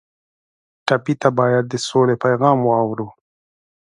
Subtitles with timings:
[0.85, 3.07] ټپي ته باید د سولې پیغام واورو.